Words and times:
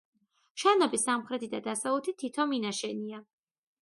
შენობის 0.61 1.03
სამხრეთით 1.09 1.53
და 1.57 1.61
დასავლეთით 1.67 2.19
თითო 2.25 2.47
მინაშენია. 2.55 3.21